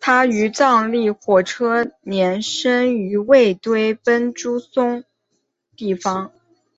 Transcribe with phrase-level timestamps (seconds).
[0.00, 5.04] 他于藏历火马年生于卫堆奔珠宗
[5.76, 6.32] 地方。